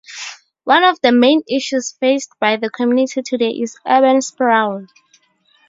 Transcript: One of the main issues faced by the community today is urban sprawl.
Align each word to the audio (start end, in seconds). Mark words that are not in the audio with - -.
One 0.63 0.83
of 0.83 0.99
the 1.01 1.11
main 1.11 1.43
issues 1.47 1.91
faced 1.91 2.31
by 2.39 2.55
the 2.57 2.71
community 2.71 3.21
today 3.21 3.51
is 3.51 3.77
urban 3.87 4.23
sprawl. 4.23 4.87